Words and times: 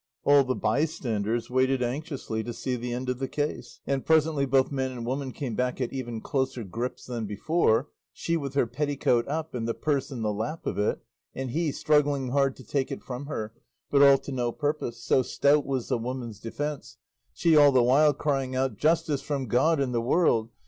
All 0.23 0.43
the 0.43 0.55
bystanders 0.55 1.51
waited 1.51 1.83
anxiously 1.83 2.43
to 2.45 2.53
see 2.53 2.75
the 2.75 2.91
end 2.91 3.07
of 3.07 3.19
the 3.19 3.27
case, 3.27 3.81
and 3.85 4.03
presently 4.03 4.47
both 4.47 4.71
man 4.71 4.89
and 4.89 5.05
woman 5.05 5.31
came 5.31 5.53
back 5.53 5.79
at 5.79 5.93
even 5.93 6.21
closer 6.21 6.63
grips 6.63 7.05
than 7.05 7.27
before, 7.27 7.87
she 8.11 8.35
with 8.35 8.55
her 8.55 8.65
petticoat 8.65 9.27
up 9.27 9.53
and 9.53 9.67
the 9.67 9.75
purse 9.75 10.09
in 10.09 10.23
the 10.23 10.33
lap 10.33 10.65
of 10.65 10.79
it, 10.79 11.03
and 11.35 11.51
he 11.51 11.71
struggling 11.71 12.29
hard 12.29 12.55
to 12.55 12.63
take 12.63 12.91
it 12.91 13.03
from 13.03 13.27
her, 13.27 13.53
but 13.91 14.01
all 14.01 14.17
to 14.17 14.31
no 14.31 14.51
purpose, 14.51 15.03
so 15.03 15.21
stout 15.21 15.67
was 15.67 15.89
the 15.89 15.99
woman's 15.99 16.39
defence, 16.39 16.97
she 17.31 17.55
all 17.55 17.71
the 17.71 17.83
while 17.83 18.11
crying 18.15 18.55
out, 18.55 18.77
"Justice 18.77 19.21
from 19.21 19.45
God 19.45 19.79
and 19.79 19.93
the 19.93 20.01
world! 20.01 20.49